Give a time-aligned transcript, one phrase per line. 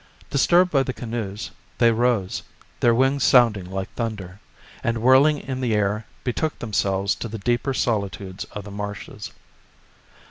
[0.31, 2.41] Disturbed by the canoes, they rose,
[2.79, 4.39] their wings sounding like thunder,
[4.83, 9.31] and whirling in the air betook themselves to the deeper solitudes of the marshes.